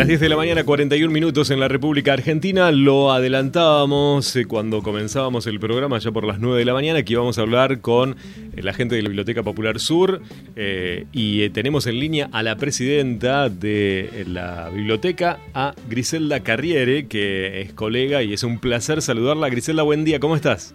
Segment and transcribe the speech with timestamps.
[0.00, 2.70] las 10 de la mañana, 41 minutos en la República Argentina.
[2.72, 7.12] Lo adelantábamos eh, cuando comenzábamos el programa, ya por las 9 de la mañana, que
[7.12, 8.12] íbamos a hablar con
[8.56, 10.22] eh, la gente de la Biblioteca Popular Sur.
[10.56, 17.60] eh, y tenemos en línea a la presidenta de la biblioteca, a Griselda Carriere, que
[17.60, 19.50] es colega y es un placer saludarla.
[19.50, 20.74] Griselda, buen día, ¿cómo estás?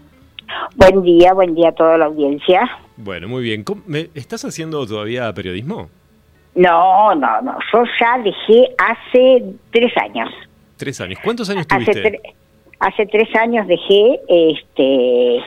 [0.76, 2.60] Buen día, buen día a toda la audiencia.
[2.98, 3.64] Bueno, muy bien.
[3.64, 5.90] ¿Cómo- me- ¿Estás haciendo todavía periodismo?
[6.56, 10.30] No, no, no, yo ya dejé hace tres años.
[10.78, 11.20] Tres años.
[11.24, 12.04] ¿Cuántos años Hace, tuviste?
[12.22, 12.34] tre-
[12.80, 15.40] hace tres años dejé, este,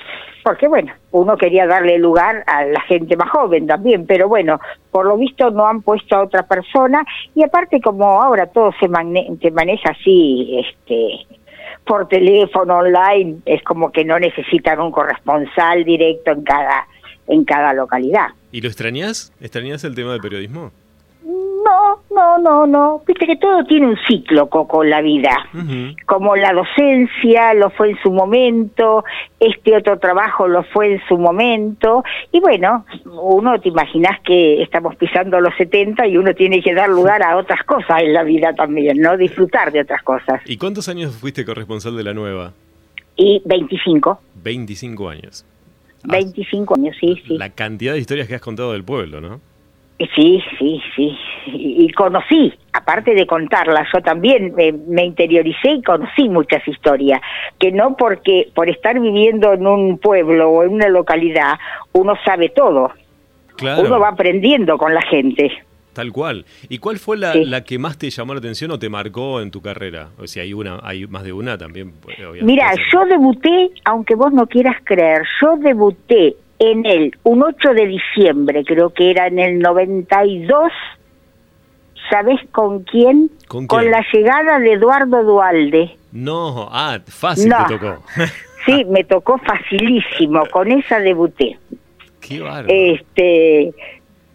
[0.45, 4.61] porque bueno, uno quería darle lugar a la gente más joven también, pero bueno,
[4.91, 8.89] por lo visto no han puesto a otra persona y aparte como ahora todo se,
[8.89, 11.27] magne- se maneja así, este,
[11.85, 16.87] por teléfono, online, es como que no necesitan un corresponsal directo en cada,
[17.29, 18.29] en cada localidad.
[18.53, 19.33] ¿Y lo extrañas?
[19.41, 20.71] ¿Extrañas el tema del periodismo?
[21.69, 23.03] No, no, no, no.
[23.07, 25.49] Viste que todo tiene un ciclo, Coco, en la vida.
[26.07, 29.05] Como la docencia lo fue en su momento,
[29.39, 32.03] este otro trabajo lo fue en su momento.
[32.33, 36.89] Y bueno, uno te imaginas que estamos pisando los 70 y uno tiene que dar
[36.89, 39.17] lugar a otras cosas en la vida también, ¿no?
[39.17, 40.41] Disfrutar de otras cosas.
[40.47, 42.53] ¿Y cuántos años fuiste corresponsal de la nueva?
[43.17, 45.45] Y 25, 25 años.
[46.05, 47.37] Ah, 25 años, sí, sí.
[47.37, 49.41] La cantidad de historias que has contado del pueblo, ¿no?
[50.15, 51.19] Sí, sí, sí.
[51.47, 57.21] Y, y conocí, aparte de contarlas, yo también me, me interioricé y conocí muchas historias,
[57.59, 61.55] que no porque por estar viviendo en un pueblo o en una localidad
[61.93, 62.93] uno sabe todo,
[63.57, 65.51] Claro, uno va aprendiendo con la gente.
[65.95, 66.45] tal cual.
[66.69, 67.45] ¿Y cuál fue la, Sí.
[67.45, 70.11] la que más te llamó la atención o te marcó en tu carrera?
[70.21, 71.91] O sea, hay una, hay más de una también.
[72.01, 72.17] pues.
[72.43, 77.87] Mira, yo debuté, aunque vos no quieras creer, yo debuté en el, un 8 de
[77.87, 80.71] diciembre, creo que era en el 92,
[82.11, 83.31] ¿sabés con quién?
[83.47, 83.91] ¿Con quién?
[83.91, 85.97] la llegada de Eduardo Dualde.
[86.13, 87.67] No, ah, fácil No.
[87.67, 88.03] te tocó.
[88.67, 91.59] Sí, me tocó facilísimo, con esa debuté.
[92.21, 92.67] Qué bárbaro.
[92.69, 93.73] Este,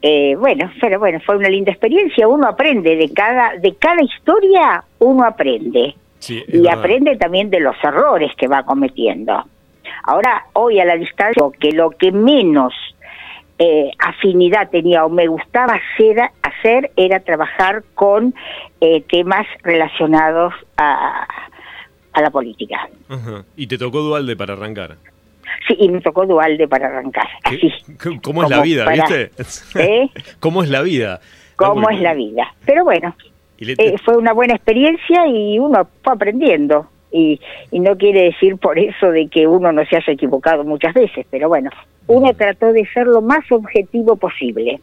[0.01, 2.27] eh, bueno, pero bueno, fue una linda experiencia.
[2.27, 6.79] Uno aprende de cada, de cada historia, uno aprende sí, y verdad.
[6.79, 9.43] aprende también de los errores que va cometiendo.
[10.03, 12.73] Ahora, hoy a la distancia, que lo que menos
[13.59, 18.33] eh, afinidad tenía o me gustaba hacer, hacer era trabajar con
[18.81, 21.27] eh, temas relacionados a,
[22.13, 22.89] a la política.
[23.09, 23.43] Ajá.
[23.55, 24.97] Y te tocó Dualde para arrancar.
[25.67, 28.19] Sí, y me tocó Dualde para arrancar, ¿Qué- así.
[28.21, 29.31] ¿Cómo es la vida, para- viste?
[29.75, 30.09] ¿Eh?
[30.39, 31.21] ¿Cómo es la vida?
[31.55, 32.53] ¿Cómo Porque- es la vida?
[32.65, 33.15] Pero bueno,
[33.59, 36.87] le- eh, fue una buena experiencia y uno fue aprendiendo.
[37.15, 37.39] Y,
[37.71, 41.27] y no quiere decir por eso de que uno no se haya equivocado muchas veces,
[41.29, 41.69] pero bueno,
[42.07, 44.79] uno trató de ser lo más objetivo posible,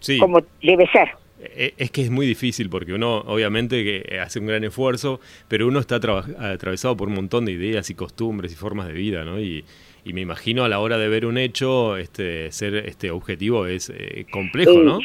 [0.00, 0.18] sí.
[0.18, 1.10] como debe ser.
[1.40, 5.68] Eh, Es que es muy difícil porque uno, obviamente, que hace un gran esfuerzo, pero
[5.68, 9.38] uno está atravesado por un montón de ideas y costumbres y formas de vida, ¿no?
[9.38, 9.64] Y,
[10.04, 13.90] y me imagino a la hora de ver un hecho, este, ser este objetivo es
[13.90, 14.98] eh, complejo, Eh, ¿no?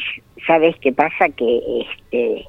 [0.46, 1.28] ¿Sabes qué pasa?
[1.28, 2.44] Que este,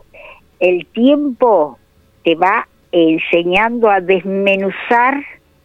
[0.59, 1.78] el tiempo
[2.23, 5.24] te va enseñando a desmenuzar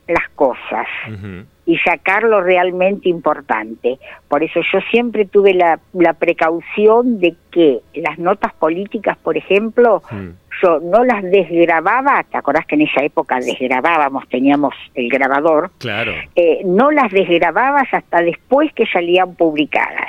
[0.08, 0.86] las cosas.
[1.68, 3.98] Y sacar lo realmente importante.
[4.28, 10.00] Por eso yo siempre tuve la, la precaución de que las notas políticas, por ejemplo,
[10.12, 10.28] Mm.
[10.62, 15.72] yo no las desgrababa, ¿te acordás que en esa época desgrabábamos, teníamos el grabador?
[15.78, 16.12] Claro.
[16.36, 20.08] Eh, no las desgrababas hasta después que salían publicadas.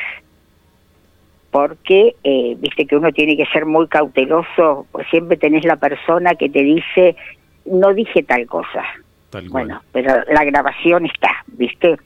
[1.57, 6.35] Porque, eh, viste que uno tiene que ser muy cauteloso, pues siempre tenés la persona
[6.35, 7.15] que te dice,
[7.65, 8.83] no dije tal cosa.
[9.31, 9.49] Tal.
[9.49, 11.97] Bueno, pero la grabación está, ¿viste?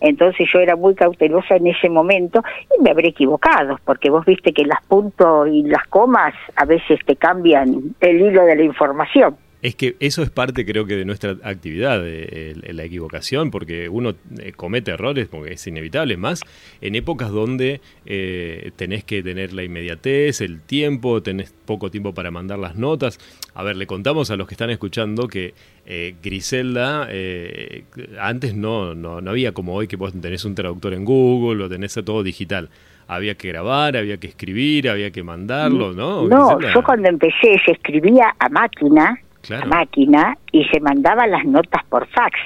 [0.00, 2.42] Entonces yo era muy cautelosa en ese momento
[2.78, 7.00] y me habré equivocado, porque vos viste que las puntos y las comas a veces
[7.06, 9.34] te cambian el hilo de la información.
[9.62, 13.90] Es que eso es parte, creo que, de nuestra actividad, de, el- la equivocación, porque
[13.90, 16.40] uno eh, comete errores, porque es inevitable, más
[16.80, 22.30] en épocas donde eh, tenés que tener la inmediatez, el tiempo, tenés poco tiempo para
[22.30, 23.18] mandar las notas.
[23.54, 25.52] A ver, le contamos a los que están escuchando que
[25.84, 27.84] eh, Griselda, eh,
[28.18, 31.68] antes no, no, no había como hoy que vos tenés un traductor en Google o
[31.68, 32.70] tenés todo digital.
[33.08, 36.26] Había que grabar, había que escribir, había que mandarlo, ¿no?
[36.28, 36.74] No, Griselda?
[36.74, 39.64] yo cuando empecé se escribía a máquina, Claro.
[39.64, 42.38] a máquina, y se mandaban las notas por fax.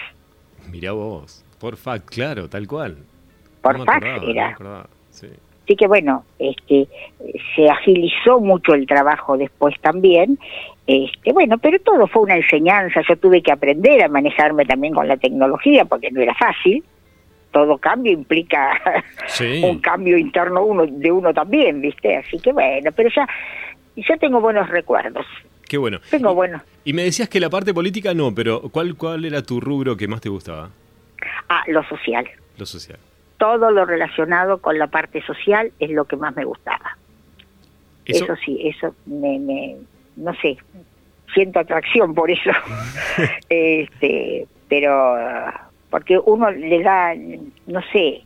[0.70, 2.96] Mirá vos, por fax, claro, tal cual.
[3.62, 4.86] Por No fax acordaba, era.
[5.10, 5.28] sí.
[5.64, 6.86] Así que bueno, este,
[7.56, 10.38] se agilizó mucho el trabajo después también.
[10.86, 13.00] Este, bueno, pero todo fue una enseñanza.
[13.08, 16.84] Yo tuve que aprender a manejarme también con la tecnología porque no era fácil.
[17.50, 18.78] Todo cambio implica
[19.26, 19.62] Sí.
[19.64, 22.14] un cambio interno uno de uno también, ¿viste?
[22.18, 23.26] Así que bueno, pero ya
[23.96, 25.24] yo tengo buenos recuerdos.
[25.68, 26.00] Qué bueno.
[26.10, 26.62] Tengo y, buenos.
[26.84, 30.08] Y me decías que la parte política no, pero ¿cuál, ¿cuál era tu rubro que
[30.08, 30.70] más te gustaba?
[31.48, 32.28] Ah, lo social.
[32.58, 32.98] Lo social.
[33.38, 36.96] Todo lo relacionado con la parte social es lo que más me gustaba.
[38.06, 39.76] Eso, sí, eso me, me,
[40.16, 40.58] no sé,
[41.32, 42.50] siento atracción por eso.
[43.48, 45.16] este, pero
[45.90, 47.14] porque uno le da,
[47.66, 48.24] no sé,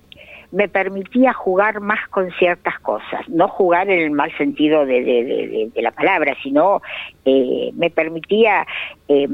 [0.50, 5.70] me permitía jugar más con ciertas cosas, no jugar en el mal sentido de, de,
[5.74, 6.80] de, la palabra, sino
[7.24, 8.66] eh, me permitía,
[9.08, 9.28] eh,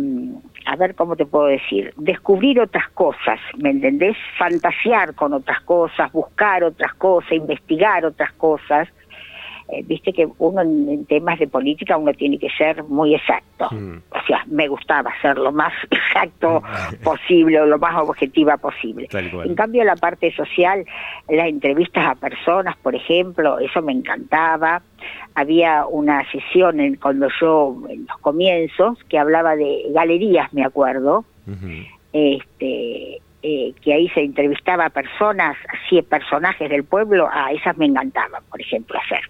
[0.66, 4.16] a ver cómo te puedo decir, descubrir otras cosas, ¿me entendés?
[4.38, 8.88] Fantasear con otras cosas, buscar otras cosas, investigar otras cosas
[9.68, 13.68] eh, viste que uno en, temas de política uno tiene que ser muy exacto.
[13.70, 13.96] Mm.
[14.10, 16.62] O sea, me gustaba ser lo más exacto
[17.02, 19.08] posible o lo más objetiva posible.
[19.12, 20.84] En cambio, la parte social,
[21.28, 24.82] las entrevistas a personas, por ejemplo, eso me encantaba.
[25.34, 31.24] Había una sesión en, cuando yo, en los comienzos, que hablaba de galerías, me acuerdo.
[32.12, 37.86] Este, eh, que ahí se entrevistaba a personas, así personajes del pueblo, a esas me
[37.86, 39.20] encantaba, por ejemplo, hacer.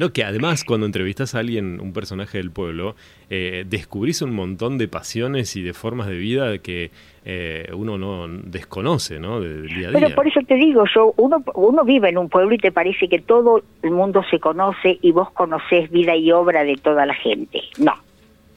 [0.00, 2.96] No, que además cuando entrevistas a alguien, un personaje del pueblo,
[3.28, 6.90] eh, descubrís un montón de pasiones y de formas de vida que
[7.26, 9.42] eh, uno no desconoce, ¿no?
[9.42, 10.00] Del día a día.
[10.00, 13.10] Pero por eso te digo, yo uno uno vive en un pueblo y te parece
[13.10, 17.12] que todo el mundo se conoce y vos conocés vida y obra de toda la
[17.12, 17.60] gente.
[17.78, 17.92] No,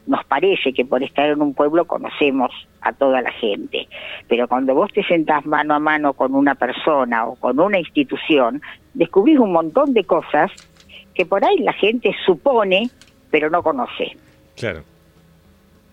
[0.08, 3.90] nos parece que por estar en un pueblo conocemos a toda la gente,
[4.30, 8.62] pero cuando vos te sentás mano a mano con una persona o con una institución,
[8.94, 10.50] descubrís un montón de cosas
[11.14, 12.90] que por ahí la gente supone,
[13.32, 14.16] pero no conoce.
[14.56, 14.84] Claro.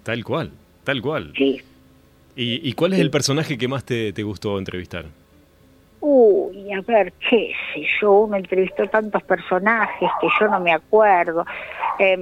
[0.02, 0.50] Tal cual,
[0.84, 1.32] tal cual.
[1.36, 1.60] Sí.
[2.36, 5.04] ¿Y, y cuál es el personaje que más te, te, gustó entrevistar?
[6.00, 11.44] Uy, a ver, qué sé yo, uno entrevistó tantos personajes que yo no me acuerdo.
[11.98, 12.16] Eh,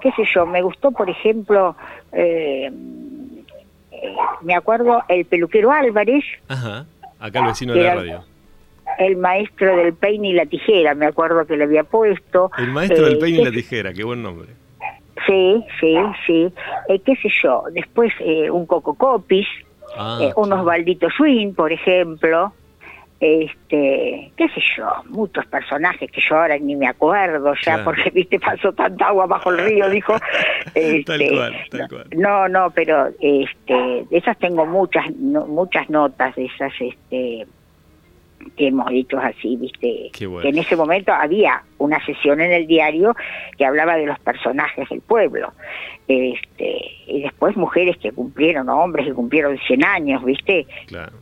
[0.00, 1.76] qué sé yo, me gustó, por ejemplo,
[2.10, 2.72] eh,
[3.92, 6.24] eh, me acuerdo el peluquero Álvarez.
[6.48, 6.86] Ajá,
[7.20, 8.24] acá el vecino de la radio
[8.98, 12.50] el maestro del peine y la tijera, me acuerdo que le había puesto.
[12.58, 14.48] El maestro del eh, peine y la tijera, qué buen nombre.
[15.26, 15.96] Sí, sí,
[16.26, 16.52] sí.
[16.88, 19.46] Eh, qué sé yo, después eh, un Coco Copis,
[19.96, 22.52] ah, unos Baldito Swing, por ejemplo.
[23.20, 28.38] Este, qué sé yo, muchos personajes que yo ahora ni me acuerdo ya, porque viste,
[28.38, 30.14] pasó tanta agua bajo el río, dijo.
[30.74, 32.06] Este, tal cual, tal cual.
[32.16, 37.46] No, no, pero este, de esas tengo muchas, muchas notas de esas, este,
[38.56, 43.14] que hemos dicho así, viste, que en ese momento había una sesión en el diario
[43.56, 45.52] que hablaba de los personajes del pueblo,
[46.06, 51.12] este, y después mujeres que cumplieron, hombres que cumplieron 100 años, viste, claro.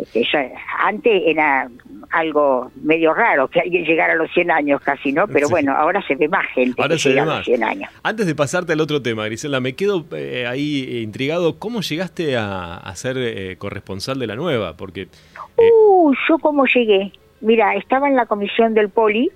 [0.00, 0.52] Este,
[0.82, 1.68] antes era
[2.10, 5.28] algo medio raro que alguien llegara a los 100 años casi, ¿no?
[5.28, 7.34] Pero bueno, ahora se ve más gente ahora que se llega ve más.
[7.34, 7.90] a los 100 años.
[8.02, 11.58] Antes de pasarte al otro tema, Grisela, me quedo eh, ahí intrigado.
[11.58, 14.76] ¿Cómo llegaste a, a ser eh, corresponsal de la nueva?
[14.76, 15.02] Porque...
[15.02, 15.70] Eh...
[15.72, 17.12] Uh, yo cómo llegué.
[17.40, 19.30] Mira, estaba en la comisión del Poli,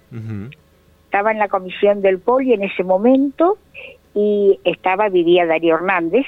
[1.05, 3.56] estaba en la comisión del Poli en ese momento
[4.14, 6.26] y estaba, vivía Darío Hernández,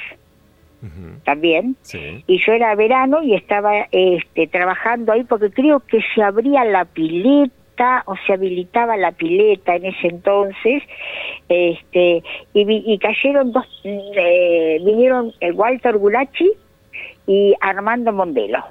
[1.24, 1.76] también.
[2.26, 6.84] Y yo era verano y estaba este, trabajando ahí porque creo que se abría la
[6.84, 10.82] pileta o se habilitaba la pileta en ese entonces
[11.48, 12.22] este
[12.54, 16.50] y, y cayeron dos eh, vinieron el Walter Gulachi
[17.26, 18.64] y Armando Mondelo.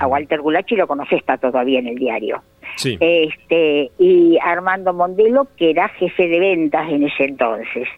[0.00, 2.42] A Walter Gulachi lo conocí está todavía en el diario.
[2.84, 7.88] Este y Armando Mondelo que era jefe de ventas en ese entonces.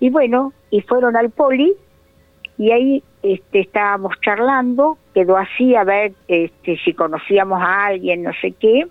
[0.00, 1.72] Y bueno y fueron al poli
[2.58, 8.32] y ahí este, estábamos charlando, quedó así a ver este, si conocíamos a alguien, no
[8.40, 8.86] sé qué,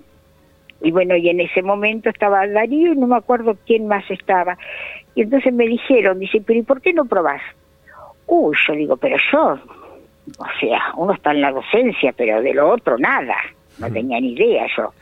[0.82, 4.58] y bueno, y en ese momento estaba Darío y no me acuerdo quién más estaba.
[5.15, 7.41] Y entonces me dijeron, dice, pero ¿y por qué no probás?
[8.27, 9.60] Uy, yo digo, pero yo,
[10.38, 13.38] o sea, uno está en la docencia, pero de lo otro nada,
[13.79, 14.93] no tenía ni idea yo.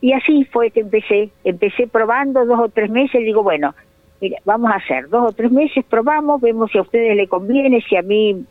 [0.00, 3.74] Y así fue que empecé, empecé probando dos o tres meses, digo, bueno,
[4.20, 7.80] mira, vamos a hacer dos o tres meses, probamos, vemos si a ustedes le conviene,
[7.88, 8.44] si a mí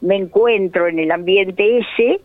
[0.00, 2.20] me encuentro en el ambiente ese,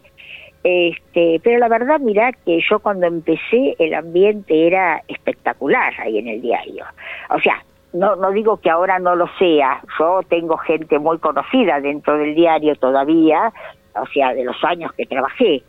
[0.63, 6.27] este, pero la verdad, mira que yo cuando empecé el ambiente era espectacular ahí en
[6.29, 6.86] el diario.
[7.29, 11.81] O sea, no, no digo que ahora no lo sea, yo tengo gente muy conocida
[11.81, 13.51] dentro del diario todavía,
[13.95, 15.63] o sea, de los años que trabajé,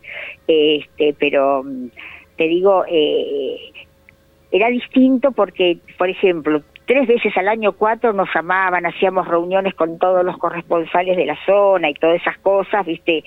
[0.47, 1.89] este, pero mm,
[2.37, 3.73] te digo, eh,
[4.51, 9.99] era distinto porque, por ejemplo, tres veces al año, cuatro, nos llamaban, hacíamos reuniones con
[9.99, 13.25] todos los corresponsales de la zona y todas esas cosas, viste,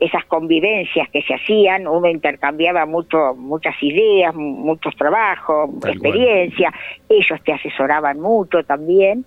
[0.00, 6.72] esas convivencias que se hacían, uno intercambiaba mucho, muchas ideas, muchos trabajos, experiencia,
[7.08, 9.24] ellos te asesoraban mucho también,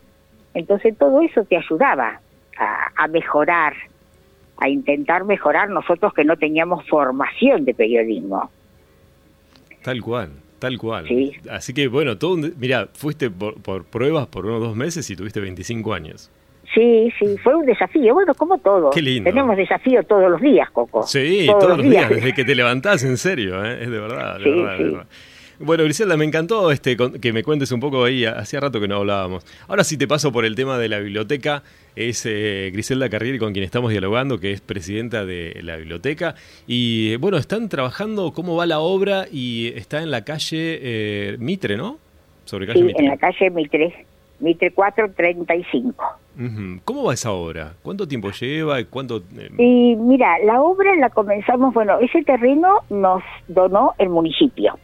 [0.54, 2.20] entonces todo eso te ayudaba
[2.98, 3.74] a mejorar,
[4.58, 8.50] a intentar mejorar nosotros que no teníamos formación de periodismo.
[9.82, 10.32] Tal cual.
[10.60, 11.08] Tal cual.
[11.08, 11.32] Sí.
[11.50, 15.94] Así que bueno, todo mira, fuiste por, pruebas por unos dos meses y tuviste 25
[15.94, 16.30] años.
[16.74, 18.14] Sí, sí, fue un desafío.
[18.14, 18.92] Bueno, como todo.
[18.92, 19.28] Qué lindo.
[19.30, 21.02] Tenemos desafío todos los días, Coco.
[21.04, 22.10] Sí, todos, los días.
[22.10, 23.80] desde que te levantás, en serio, ¿eh?
[23.82, 24.38] es de verdad.
[24.38, 25.08] De verdad, de verdad.
[25.62, 28.96] Bueno, Griselda, me encantó este que me cuentes un poco ahí, hacía rato que no
[28.96, 29.46] hablábamos.
[29.68, 31.64] Ahora sí te paso por el tema de la biblioteca,
[31.98, 36.36] es eh, Griselda Carrieri con quien estamos dialogando, que es presidenta de la biblioteca.
[36.66, 39.26] Y bueno, están trabajando, ¿cómo va la obra?
[39.30, 41.98] Y está en la calle eh, Mitre, ¿no?
[42.46, 44.06] Sobre calle sí, en la calle Mitre,
[44.40, 46.06] Mitre 435.
[46.86, 47.74] ¿Cómo va esa obra?
[47.82, 48.82] ¿Cuánto tiempo lleva?
[48.86, 49.50] ¿Cuánto, eh?
[49.58, 54.80] Y mira, la obra la comenzamos, bueno, ese terreno nos donó el municipio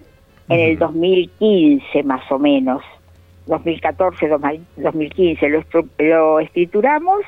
[0.50, 2.82] en el 2015 más o menos,
[3.48, 4.28] 2014,
[4.78, 5.64] 2015, lo,
[6.00, 7.22] lo escrituramos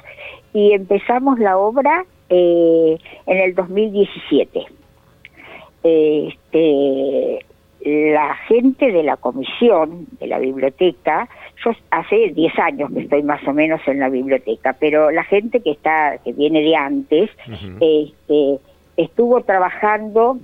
[0.54, 4.66] y empezamos la obra eh, en el 2017.
[5.84, 7.46] Este,
[7.86, 11.30] la gente de la comisión de la biblioteca,
[11.64, 15.62] yo hace 10 años que estoy más o menos en la biblioteca, pero la gente
[15.62, 17.30] que está que viene de antes
[17.80, 18.60] este,
[18.98, 20.40] estuvo trabajando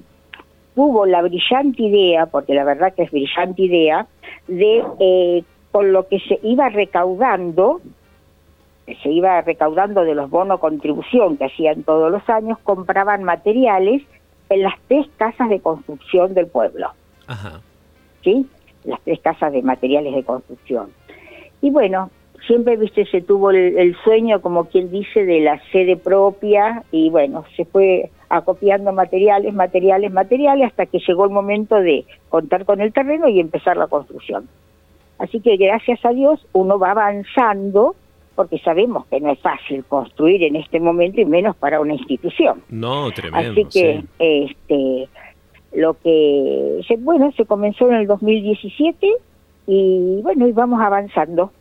[0.75, 4.07] tuvo la brillante idea, porque la verdad que es brillante idea,
[4.47, 7.81] de eh, con lo que se iba recaudando,
[9.01, 14.03] se iba recaudando de los bonos contribución que hacían todos los años, compraban materiales
[14.49, 16.91] en las tres casas de construcción del pueblo.
[17.27, 17.61] Ajá.
[18.23, 18.45] ¿Sí?
[18.83, 20.91] Las tres casas de materiales de construcción.
[21.61, 22.09] Y bueno,
[22.45, 27.45] siempre, viste, se tuvo el, sueño, como quien dice, de la sede propia y bueno,
[27.55, 32.91] se fue acopiando materiales, materiales, materiales, hasta que llegó el momento de contar con el
[32.91, 34.49] terreno y empezar la construcción.
[35.19, 37.95] Así que gracias a Dios uno va avanzando
[38.35, 42.63] porque sabemos que no es fácil construir en este momento y menos para una institución.
[42.69, 43.51] No, tremendo.
[43.51, 45.07] Así que este
[45.71, 49.07] lo que bueno, se comenzó en el 2017
[49.67, 51.51] y bueno, y vamos avanzando.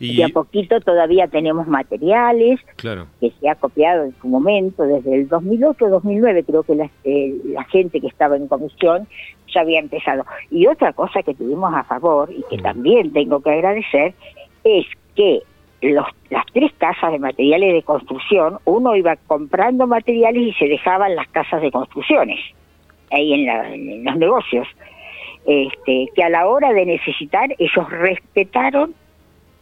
[0.00, 5.28] Y, a poquito todavía tenemos materiales que se ha copiado en su momento, desde el
[5.28, 9.08] 2008-2009 creo que la, eh, la, gente que estaba en comisión
[9.52, 10.24] ya había empezado.
[10.52, 12.62] Y otra cosa que tuvimos a favor y que mm.
[12.62, 14.14] también tengo que agradecer
[14.62, 14.86] es
[15.16, 15.42] que
[15.82, 21.16] los, las tres casas de materiales de construcción, uno iba comprando materiales y se dejaban
[21.16, 22.38] las casas de construcciones
[23.10, 24.66] ahí en, en los negocios.
[25.46, 28.94] Este, que a la hora de necesitar ellos respetaron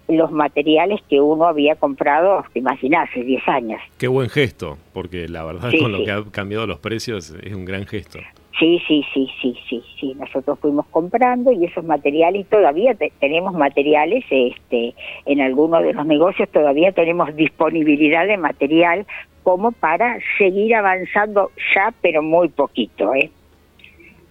[0.08, 3.80] los materiales que uno había comprado, te imaginas, hace 10 años.
[3.98, 7.64] Qué buen gesto, porque la verdad con lo que ha cambiado los precios es un
[7.64, 8.18] gran gesto.
[8.58, 10.14] Sí, sí, sí, sí, sí, sí.
[10.14, 14.94] Nosotros fuimos comprando y esos materiales, todavía tenemos materiales, este,
[15.26, 19.06] en algunos de los negocios todavía tenemos disponibilidad de material
[19.42, 23.30] como para seguir avanzando ya, pero muy poquito, ¿eh?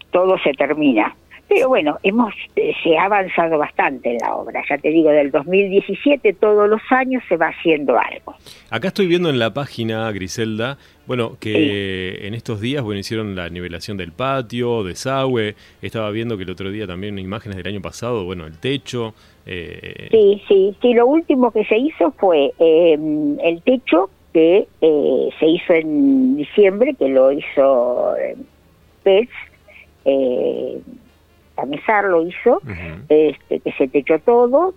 [0.09, 1.15] Todo se termina.
[1.47, 4.63] Pero bueno, hemos eh, se ha avanzado bastante en la obra.
[4.67, 8.35] Ya te digo, del 2017 todos los años se va haciendo algo.
[8.71, 13.49] Acá estoy viendo en la página, Griselda, bueno, que en estos días bueno, hicieron la
[13.49, 15.55] nivelación del patio, desagüe.
[15.81, 19.13] Estaba viendo que el otro día también imágenes del año pasado, bueno, el techo.
[19.45, 20.07] Eh...
[20.09, 20.93] Sí, sí, sí.
[20.93, 22.97] Lo último que se hizo fue eh,
[23.43, 28.15] el techo que eh, se hizo en diciembre, que lo hizo
[29.03, 29.31] PETS.
[30.05, 30.81] Eh,
[31.55, 32.61] tamizar lo hizo,
[33.09, 34.73] este, que se techó todo,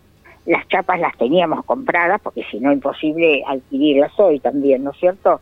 [0.47, 5.41] las chapas las teníamos compradas, porque si no imposible adquirirlas hoy también, ¿no es cierto?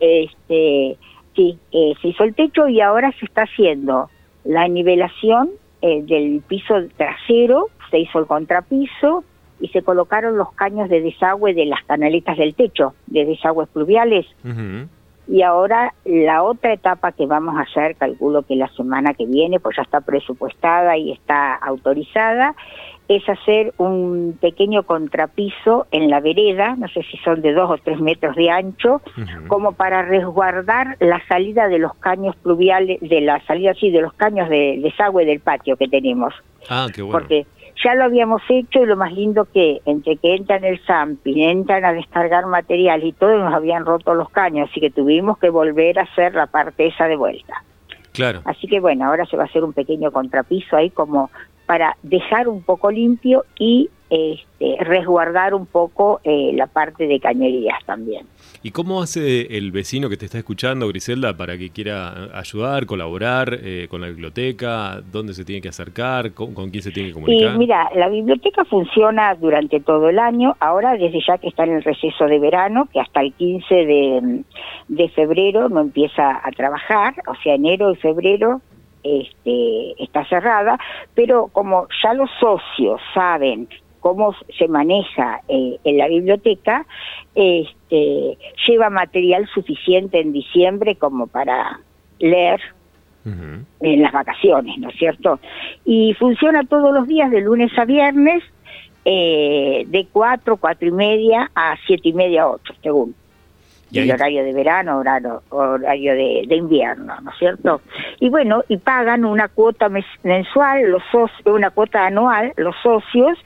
[0.00, 0.96] Este,
[1.36, 4.10] sí, eh, se hizo el techo y ahora se está haciendo
[4.44, 9.24] la nivelación eh, del piso trasero, se hizo el contrapiso
[9.60, 14.26] y se colocaron los caños de desagüe de las canaletas del techo, de desagües pluviales.
[15.28, 19.60] Y ahora la otra etapa que vamos a hacer, calculo que la semana que viene,
[19.60, 22.54] pues ya está presupuestada y está autorizada,
[23.08, 27.78] es hacer un pequeño contrapiso en la vereda, no sé si son de dos o
[27.82, 29.02] tres metros de ancho,
[29.48, 34.12] como para resguardar la salida de los caños pluviales, de la salida así de los
[34.14, 36.34] caños de desagüe del patio que tenemos.
[36.68, 37.18] Ah, qué bueno.
[37.18, 37.46] Porque
[37.84, 41.84] ya lo habíamos hecho y lo más lindo que entre que entran el SAMPIN, entran
[41.84, 45.98] a descargar material y todo, nos habían roto los caños, así que tuvimos que volver
[45.98, 47.62] a hacer la parte esa de vuelta.
[48.12, 48.40] Claro.
[48.44, 51.30] Así que bueno, ahora se va a hacer un pequeño contrapiso ahí como
[51.68, 57.78] para dejar un poco limpio y este, resguardar un poco eh, la parte de cañerías
[57.84, 58.24] también.
[58.62, 63.58] ¿Y cómo hace el vecino que te está escuchando, Griselda, para que quiera ayudar, colaborar
[63.62, 65.02] eh, con la biblioteca?
[65.12, 66.32] ¿Dónde se tiene que acercar?
[66.32, 67.54] ¿Con, quién se tiene que comunicar?
[67.54, 70.56] Y mira, la biblioteca funciona durante todo el año.
[70.60, 74.42] Ahora, desde ya que está en el receso de verano, que hasta el 15 de,
[74.88, 78.62] de febrero no empieza a trabajar, o sea, enero y febrero
[79.02, 80.78] este, está cerrada,
[81.14, 83.68] pero como ya los socios saben
[84.00, 86.86] cómo se maneja eh, en la biblioteca,
[87.34, 91.80] este, lleva material suficiente en diciembre como para
[92.18, 92.60] leer
[93.80, 95.38] en las vacaciones, ¿no es cierto?
[95.84, 98.42] Y funciona todos los días de lunes a viernes
[99.04, 103.14] eh, de cuatro, cuatro y media a siete y media, ocho, según
[103.92, 107.80] el horario de verano, horario, horario de, invierno, ¿no es cierto?
[108.20, 109.88] Y bueno, y pagan una cuota
[110.22, 111.02] mensual, los
[111.44, 113.38] una cuota anual, los socios,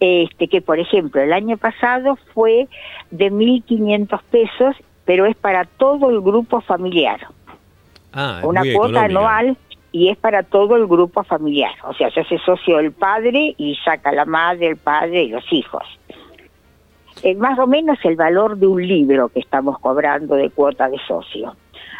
[0.00, 2.68] este que por ejemplo el año pasado fue
[3.10, 7.20] de 1.500 pesos, pero es para todo el grupo familiar.
[8.12, 9.56] Ah, una cuota anual
[9.90, 11.72] y es para todo el grupo familiar.
[11.84, 15.44] O sea, se hace socio el padre y saca la madre, el padre y los
[15.52, 15.82] hijos
[17.22, 20.98] eh, más o menos el valor de un libro que estamos cobrando de cuota de
[21.06, 21.56] socio.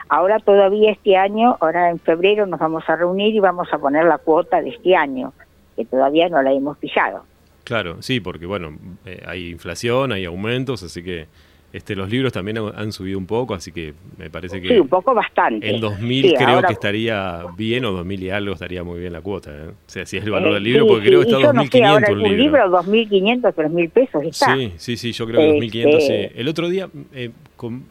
[0.08, 4.04] Ahora todavía este año, ahora en febrero nos vamos a reunir y vamos a poner
[4.04, 5.32] la cuota de este año,
[5.76, 7.25] que todavía no la hemos fijado.
[7.64, 11.26] Claro, sí, porque bueno, eh, hay inflación, hay aumentos, así que
[11.70, 14.68] este, los libros también han subido un poco, así que me parece que...
[14.68, 15.68] Sí, un poco bastante.
[15.68, 19.50] En 2000 creo que estaría bien, o 2000 y algo estaría muy bien la cuota.
[19.50, 19.68] ¿eh?
[19.68, 22.70] O sea, si es el valor del libro, porque creo que está 2500 un libro.
[22.70, 24.56] 2500, 3000 pesos está.
[24.56, 26.12] Sí, sí, sí, yo creo que 2500, sí.
[26.12, 27.30] Este el otro día, eh,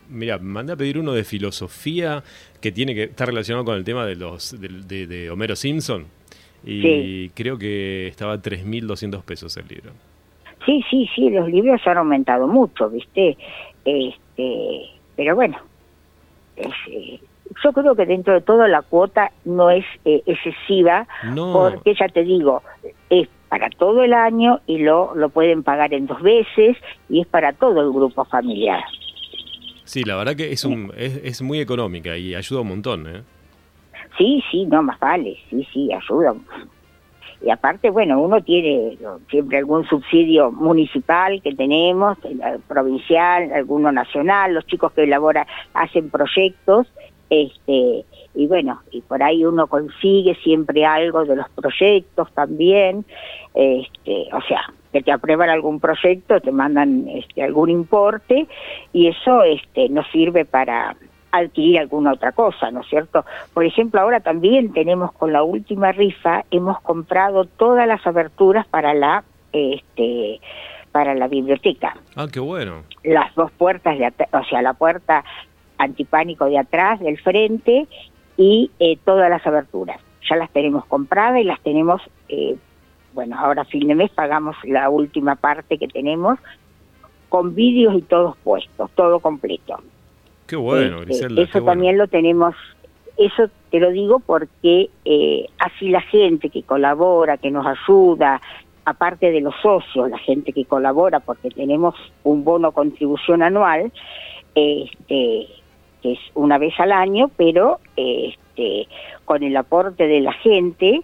[0.10, 2.24] mira, mandé a pedir uno de filosofía
[2.60, 6.05] que tiene que estar relacionado con el tema de, los, de, de, Homero Simpson.
[6.65, 9.91] Y creo que estaba 3.200 pesos el libro.
[10.67, 13.38] Sí, sí, sí, los libros han aumentado mucho, ¿viste?
[13.88, 14.82] Este,
[15.15, 15.58] pero bueno,
[16.58, 17.22] eh,
[17.63, 21.08] yo creo que dentro de todo la cuota no es eh, excesiva,
[21.53, 22.63] porque ya te digo,
[23.10, 26.75] es para todo el año y lo, lo pueden pagar en dos veces
[27.08, 28.84] y es para todo el grupo familiar.
[29.86, 33.22] Sí, la verdad que es, un, es, es muy económica y ayuda un montón, ¿eh?
[34.18, 36.35] Sí, sí, no más vale, sí, sí, ayuda
[37.42, 38.98] y aparte, bueno, uno tiene
[39.30, 42.18] siempre algún subsidio municipal que tenemos,
[42.68, 46.88] provincial, alguno nacional, los chicos que elaboran, hacen proyectos,
[47.30, 53.06] este, y bueno, y por ahí uno consigue siempre algo de los proyectos también,
[53.54, 58.48] este, o sea, que te aprueban algún proyecto, te mandan este, algún importe,
[58.94, 60.96] y eso este, nos sirve para
[61.31, 63.25] adquirir alguna otra cosa, ¿no es cierto?
[63.53, 68.94] Por ejemplo, ahora también tenemos con la última rifa, hemos comprado todas las aberturas para
[68.94, 70.40] la, este,
[70.92, 71.98] para la biblioteca.
[72.16, 72.83] Ah, qué bueno.
[73.03, 75.24] Las dos puertas, de o sea, la puerta
[75.77, 77.87] antipánico de atrás, del frente
[78.35, 80.00] y eh, todas las aberturas.
[80.29, 82.57] Ya las tenemos compradas y las tenemos, eh,
[83.13, 86.40] bueno, ahora a fin de mes pagamos la última parte que tenemos
[87.29, 89.81] con vídeos y todos puestos, todo completo.
[90.48, 91.42] Qué bueno, este, Griselda.
[91.42, 92.55] eso también lo tenemos,
[93.18, 98.42] eso te lo digo porque eh, así la gente que colabora, que nos ayuda,
[98.86, 103.92] aparte de los socios, la gente que colabora, porque tenemos un bono contribución anual,
[104.55, 105.48] este,
[106.01, 108.88] que es una vez al año, pero este,
[109.25, 111.01] con el aporte de la gente,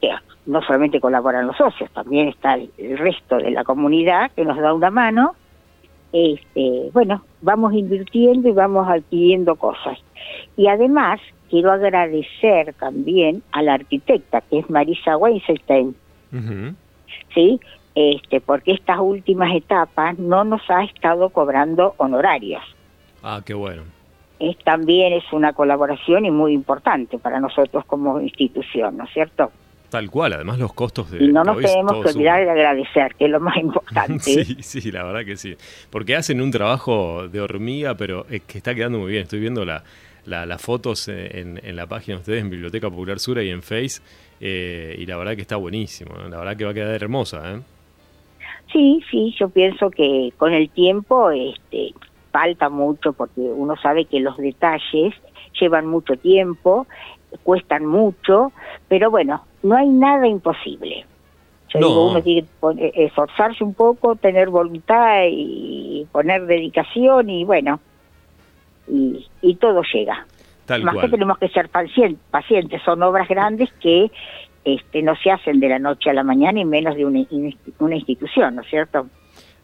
[0.00, 0.10] que
[0.46, 4.74] no solamente colaboran los socios, también está el resto de la comunidad que nos da
[4.74, 5.36] una mano,
[6.12, 9.98] este, bueno, vamos invirtiendo y vamos adquiriendo cosas.
[10.56, 15.94] Y además quiero agradecer también a la arquitecta, que es Marisa Weinstein,
[17.34, 17.60] ¿sí?
[17.94, 22.62] Este, porque estas últimas etapas no nos ha estado cobrando honorarios.
[23.22, 23.82] Ah, qué bueno.
[24.38, 29.50] Es, también es una colaboración y muy importante para nosotros como institución, ¿no es cierto?
[29.90, 31.24] Tal cual, además los costos de...
[31.24, 34.20] Y no nos tenemos que olvidar de agradecer, que es lo más importante.
[34.44, 35.56] sí, sí, la verdad que sí.
[35.90, 39.24] Porque hacen un trabajo de hormiga, pero es que está quedando muy bien.
[39.24, 39.82] Estoy viendo la,
[40.24, 44.00] las fotos en, en, la página de ustedes, en Biblioteca Popular Sura y en Face,
[44.40, 46.14] eh, y la verdad que está buenísimo.
[46.14, 47.52] La verdad que va a quedar hermosa.
[47.52, 47.60] ¿eh?
[48.72, 51.94] Sí, sí, yo pienso que con el tiempo este,
[52.30, 55.14] falta mucho, porque uno sabe que los detalles
[55.60, 56.86] llevan mucho tiempo,
[57.42, 58.52] cuestan mucho,
[58.88, 61.06] pero bueno, no hay nada imposible.
[61.72, 67.80] Yo digo, uno tiene que esforzarse un poco, tener voluntad y poner dedicación y bueno,
[68.88, 70.26] y, y todo llega.
[70.82, 74.10] Más que tenemos que ser pacientes, son obras grandes que
[74.64, 77.24] este, no se hacen de la noche a la mañana y menos de una,
[77.78, 79.08] una institución, ¿no es cierto?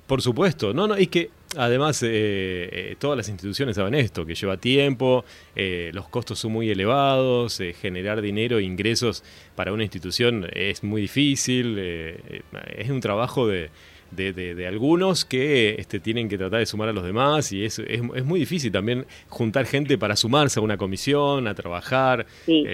[0.06, 4.34] Por supuesto, no, no, y que además eh, eh, todas las instituciones saben esto, que
[4.34, 10.46] lleva tiempo, eh, los costos son muy elevados, generar dinero e ingresos para una institución
[10.52, 13.70] es muy difícil, es un trabajo de,
[14.10, 18.24] de, algunos que este, tienen que tratar de sumar a los demás y es, es,
[18.24, 22.26] muy difícil también juntar gente para sumarse a una comisión, a trabajar.
[22.44, 22.64] Sí.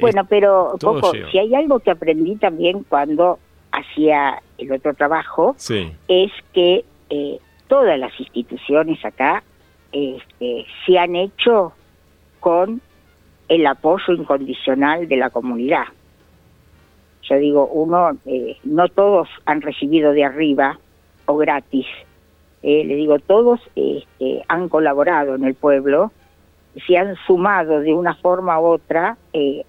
[0.00, 3.38] bueno, pero Coco, si hay algo que aprendí también cuando
[3.72, 5.56] hacía el otro trabajo,
[6.08, 9.42] es que eh, todas las instituciones acá
[9.92, 11.72] este, se han hecho
[12.40, 12.80] con
[13.48, 15.84] el apoyo incondicional de la comunidad.
[17.22, 20.78] Yo digo, uno, eh, no todos han recibido de arriba
[21.26, 21.86] o gratis.
[22.62, 26.12] Eh, le digo, todos este, han colaborado en el pueblo,
[26.86, 29.16] se han sumado de una forma u otra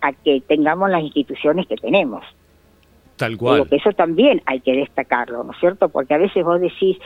[0.01, 2.23] a que tengamos las instituciones que tenemos.
[3.19, 3.67] Tal cual.
[3.67, 5.89] que eso también hay que destacarlo, ¿no es cierto?
[5.89, 6.97] Porque a veces vos decís,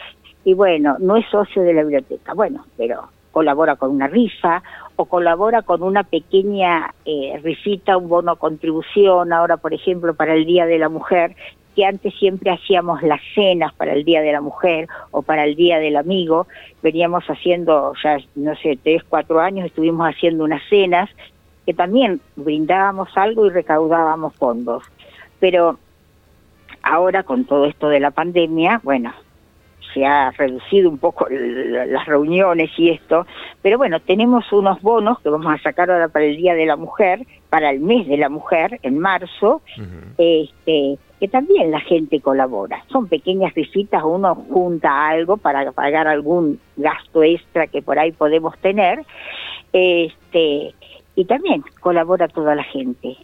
[0.44, 4.62] y bueno, no es socio de la biblioteca, bueno, pero colabora con una rifa
[4.96, 10.46] o colabora con una pequeña eh, rifita, un bono contribución, ahora por ejemplo para el
[10.46, 11.36] Día de la Mujer,
[11.76, 15.56] que antes siempre hacíamos las cenas para el Día de la Mujer o para el
[15.56, 16.46] Día del Amigo,
[16.84, 21.10] veníamos haciendo ya, no sé, tres, cuatro años estuvimos haciendo unas cenas
[21.66, 24.84] que también brindábamos algo y recaudábamos fondos.
[25.40, 25.80] Pero
[26.84, 29.14] Ahora con todo esto de la pandemia, bueno,
[29.94, 33.26] se ha reducido un poco las reuniones y esto,
[33.62, 36.76] pero bueno, tenemos unos bonos que vamos a sacar ahora para el Día de la
[36.76, 39.62] Mujer, para el mes de la mujer, en marzo,
[40.18, 42.84] este, que también la gente colabora.
[42.92, 48.58] Son pequeñas visitas, uno junta algo para pagar algún gasto extra que por ahí podemos
[48.60, 49.06] tener,
[49.72, 50.74] este,
[51.16, 53.18] y también colabora toda la gente.